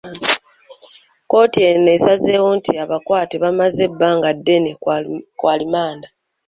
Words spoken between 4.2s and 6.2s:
ddene ku alimanda.